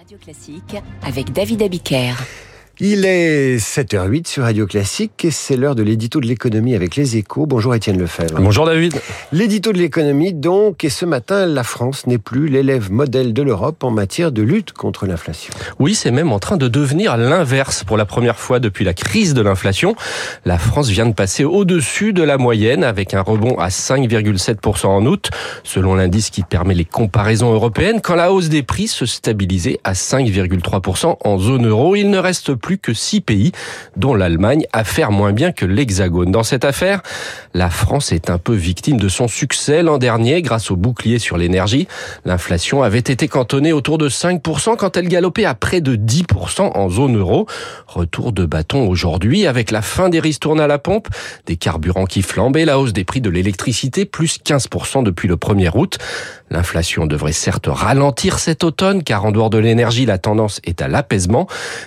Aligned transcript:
Radio 0.00 0.16
Classique 0.16 0.76
avec 1.02 1.30
David 1.30 1.60
Abiker. 1.60 2.14
Il 2.82 3.04
est 3.04 3.58
7h08 3.58 4.26
sur 4.26 4.44
Radio 4.44 4.66
Classique 4.66 5.26
et 5.26 5.30
c'est 5.30 5.54
l'heure 5.54 5.74
de 5.74 5.82
l'édito 5.82 6.18
de 6.18 6.26
l'économie 6.26 6.74
avec 6.74 6.96
les 6.96 7.18
échos. 7.18 7.44
Bonjour 7.44 7.74
Étienne 7.74 7.98
Lefebvre. 7.98 8.40
Bonjour 8.40 8.64
David. 8.64 8.98
L'édito 9.32 9.70
de 9.74 9.76
l'économie 9.76 10.32
donc, 10.32 10.82
et 10.82 10.88
ce 10.88 11.04
matin, 11.04 11.44
la 11.44 11.62
France 11.62 12.06
n'est 12.06 12.16
plus 12.16 12.48
l'élève 12.48 12.90
modèle 12.90 13.34
de 13.34 13.42
l'Europe 13.42 13.84
en 13.84 13.90
matière 13.90 14.32
de 14.32 14.40
lutte 14.40 14.72
contre 14.72 15.04
l'inflation. 15.04 15.52
Oui, 15.78 15.94
c'est 15.94 16.10
même 16.10 16.32
en 16.32 16.38
train 16.38 16.56
de 16.56 16.68
devenir 16.68 17.18
l'inverse 17.18 17.84
pour 17.84 17.98
la 17.98 18.06
première 18.06 18.38
fois 18.38 18.60
depuis 18.60 18.86
la 18.86 18.94
crise 18.94 19.34
de 19.34 19.42
l'inflation. 19.42 19.94
La 20.46 20.56
France 20.56 20.88
vient 20.88 21.04
de 21.04 21.12
passer 21.12 21.44
au-dessus 21.44 22.14
de 22.14 22.22
la 22.22 22.38
moyenne 22.38 22.82
avec 22.82 23.12
un 23.12 23.20
rebond 23.20 23.58
à 23.58 23.68
5,7% 23.68 24.86
en 24.86 25.04
août, 25.04 25.28
selon 25.64 25.96
l'indice 25.96 26.30
qui 26.30 26.44
permet 26.44 26.74
les 26.74 26.86
comparaisons 26.86 27.52
européennes, 27.52 28.00
quand 28.00 28.14
la 28.14 28.32
hausse 28.32 28.48
des 28.48 28.62
prix 28.62 28.88
se 28.88 29.04
stabilisait 29.04 29.80
à 29.84 29.92
5,3% 29.92 31.16
en 31.22 31.38
zone 31.38 31.66
euro. 31.66 31.94
Il 31.94 32.08
ne 32.08 32.16
reste 32.16 32.54
plus 32.54 32.69
que 32.78 32.94
six 32.94 33.20
pays, 33.20 33.52
dont 33.96 34.14
l'Allemagne, 34.14 34.66
à 34.72 34.84
moins 35.08 35.32
bien 35.32 35.52
que 35.52 35.64
l'Hexagone. 35.64 36.30
Dans 36.30 36.42
cette 36.42 36.64
affaire, 36.64 37.00
la 37.54 37.70
France 37.70 38.12
est 38.12 38.28
un 38.28 38.38
peu 38.38 38.54
victime 38.54 38.98
de 38.98 39.08
son 39.08 39.28
succès 39.28 39.82
l'an 39.82 39.98
dernier 39.98 40.42
grâce 40.42 40.70
au 40.70 40.76
bouclier 40.76 41.18
sur 41.18 41.38
l'énergie. 41.38 41.88
L'inflation 42.24 42.82
avait 42.82 42.98
été 42.98 43.28
cantonnée 43.28 43.72
autour 43.72 43.96
de 43.96 44.08
5% 44.08 44.76
quand 44.76 44.96
elle 44.96 45.08
galopait 45.08 45.44
à 45.44 45.54
près 45.54 45.80
de 45.80 45.96
10% 45.96 46.72
en 46.74 46.90
zone 46.90 47.16
euro. 47.16 47.46
Retour 47.86 48.32
de 48.32 48.44
bâton 48.44 48.86
aujourd'hui 48.88 49.46
avec 49.46 49.70
la 49.70 49.82
fin 49.82 50.08
des 50.08 50.20
ristournes 50.20 50.60
à 50.60 50.66
la 50.66 50.78
pompe, 50.78 51.08
des 51.46 51.56
carburants 51.56 52.06
qui 52.06 52.22
flambaient, 52.22 52.64
la 52.64 52.78
hausse 52.78 52.92
des 52.92 53.04
prix 53.04 53.20
de 53.20 53.30
l'électricité, 53.30 54.04
plus 54.04 54.38
15% 54.44 55.02
depuis 55.02 55.28
le 55.28 55.36
1er 55.36 55.70
août. 55.74 55.98
L'inflation 56.52 57.06
devrait 57.06 57.32
certes 57.32 57.68
ralentir 57.70 58.40
cet 58.40 58.64
automne 58.64 59.04
car 59.04 59.24
en 59.24 59.30
dehors 59.30 59.50
de 59.50 59.58
l'énergie, 59.58 60.04
la 60.04 60.18
tendance 60.18 60.60
est 60.64 60.82
à 60.82 60.88
l'apaisement, 60.88 61.46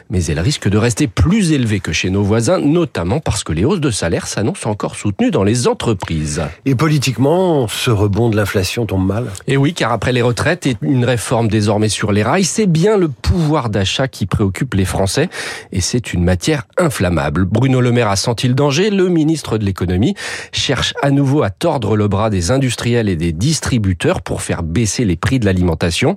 mais 0.10 0.24
elle 0.24 0.40
risque 0.40 0.70
de 0.70 0.78
rester 0.78 1.08
plus 1.08 1.52
élevée 1.52 1.82
que 1.82 1.92
chez 1.92 2.10
nos 2.10 2.24
voisins, 2.24 2.60
notamment 2.60 3.20
parce 3.20 3.44
que 3.44 3.52
les 3.52 3.66
hausses 3.66 3.82
de 3.82 3.92
salaire 3.92 4.26
s'annoncent 4.26 4.70
encore 4.70 4.96
soutenues 4.96 5.32
dans 5.32 5.44
les 5.44 5.68
entreprises. 5.68 6.42
Et 6.66 6.76
politiquement, 6.76 7.68
ce 7.68 7.92
rebond 7.92 8.30
de 8.30 8.38
l'inflation 8.38 8.86
tombe 8.86 9.06
mal? 9.06 9.26
Et 9.48 9.58
oui, 9.58 9.74
car 9.74 9.92
après 9.92 10.14
les 10.14 10.22
retraites 10.22 10.66
et 10.66 10.78
une 10.82 11.04
réforme 11.04 11.50
désormais 11.50 11.90
sur 11.90 12.14
les 12.14 12.24
rails, 12.24 12.46
c'est 12.46 12.66
bien 12.66 12.96
le 12.96 13.10
pouvoir 13.34 13.70
d'achat 13.70 14.08
qui 14.08 14.28
préoccupe 14.28 14.76
les 14.76 14.86
Français 14.86 15.28
et 15.72 15.82
c'est 15.82 16.14
une 16.14 16.24
matière 16.24 16.68
inflammable. 16.78 17.46
Bruno 17.46 17.82
Le 17.82 17.92
Maire 17.92 18.10
a 18.10 18.16
senti 18.16 18.48
le 18.48 18.54
danger, 18.54 18.92
le 18.92 19.10
ministre 19.10 19.58
de 19.58 19.66
l'économie 19.66 20.14
cherche 20.52 20.94
à 21.02 21.10
nouveau 21.10 21.42
à 21.42 21.50
tordre 21.50 21.98
le 21.98 22.08
bras 22.08 22.30
des 22.30 22.52
industriels 22.52 23.10
et 23.10 23.16
des 23.16 23.32
distributeurs 23.32 24.22
pour 24.22 24.44
faire 24.44 24.62
baisser 24.62 25.04
les 25.04 25.16
prix 25.16 25.40
de 25.40 25.46
l'alimentation. 25.46 26.16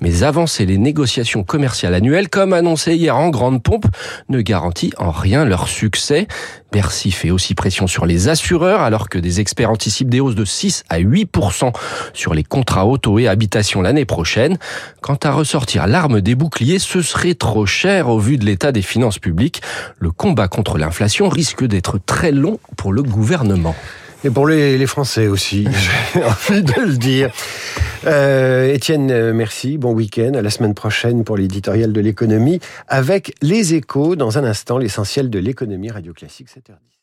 Mais 0.00 0.24
avancer 0.24 0.66
les 0.66 0.76
négociations 0.76 1.44
commerciales 1.44 1.94
annuelles, 1.94 2.28
comme 2.28 2.52
annoncé 2.52 2.96
hier 2.96 3.16
en 3.16 3.28
grande 3.28 3.62
pompe, 3.62 3.86
ne 4.28 4.40
garantit 4.40 4.92
en 4.98 5.12
rien 5.12 5.44
leur 5.44 5.68
succès. 5.68 6.26
Bercy 6.76 7.10
fait 7.10 7.30
aussi 7.30 7.54
pression 7.54 7.86
sur 7.86 8.04
les 8.04 8.28
assureurs, 8.28 8.82
alors 8.82 9.08
que 9.08 9.18
des 9.18 9.40
experts 9.40 9.70
anticipent 9.70 10.10
des 10.10 10.20
hausses 10.20 10.34
de 10.34 10.44
6 10.44 10.84
à 10.90 11.00
8% 11.00 11.72
sur 12.12 12.34
les 12.34 12.44
contrats 12.44 12.84
auto 12.84 13.18
et 13.18 13.28
habitation 13.28 13.80
l'année 13.80 14.04
prochaine. 14.04 14.58
Quant 15.00 15.16
à 15.22 15.30
ressortir 15.30 15.86
l'arme 15.86 16.20
des 16.20 16.34
boucliers, 16.34 16.78
ce 16.78 17.00
serait 17.00 17.32
trop 17.32 17.64
cher 17.64 18.10
au 18.10 18.18
vu 18.18 18.36
de 18.36 18.44
l'état 18.44 18.72
des 18.72 18.82
finances 18.82 19.18
publiques. 19.18 19.62
Le 19.98 20.10
combat 20.10 20.48
contre 20.48 20.76
l'inflation 20.76 21.30
risque 21.30 21.64
d'être 21.64 21.96
très 21.96 22.30
long 22.30 22.60
pour 22.76 22.92
le 22.92 23.02
gouvernement. 23.02 23.74
Et 24.26 24.30
pour 24.30 24.48
les, 24.48 24.84
Français 24.88 25.28
aussi, 25.28 25.68
j'ai 26.14 26.24
envie 26.24 26.62
de 26.64 26.80
le 26.80 26.96
dire. 26.96 27.30
Euh, 28.06 28.74
Étienne, 28.74 29.30
merci. 29.30 29.78
Bon 29.78 29.92
week-end. 29.92 30.32
À 30.34 30.42
la 30.42 30.50
semaine 30.50 30.74
prochaine 30.74 31.22
pour 31.22 31.36
l'éditorial 31.36 31.92
de 31.92 32.00
l'économie 32.00 32.58
avec 32.88 33.36
les 33.40 33.74
échos. 33.74 34.16
Dans 34.16 34.36
un 34.36 34.42
instant, 34.42 34.78
l'essentiel 34.78 35.30
de 35.30 35.38
l'économie 35.38 35.92
radio 35.92 36.12
classique 36.12 36.48
7h10. 36.48 36.96